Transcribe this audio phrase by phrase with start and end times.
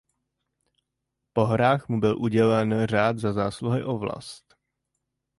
[1.33, 4.55] Po hrách mu byl udělen Řád Za zásluhy o vlast.